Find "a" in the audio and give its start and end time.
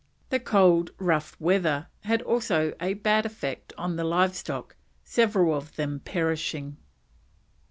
2.89-2.95